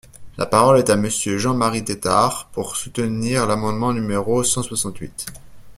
La 0.39 0.47
parole 0.47 0.79
est 0.79 0.89
à 0.89 0.95
Monsieur 0.95 1.37
Jean-Marie 1.37 1.85
Tetart, 1.85 2.49
pour 2.53 2.75
soutenir 2.75 3.45
l’amendement 3.45 3.93
numéro 3.93 4.43
cent 4.43 4.63
soixante-huit. 4.63 5.27